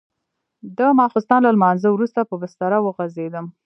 د 0.77 0.79
ماخستن 0.99 1.39
له 1.43 1.51
لمانځه 1.55 1.89
وروسته 1.91 2.19
په 2.29 2.35
بستره 2.41 2.77
وغځېدم. 2.81 3.45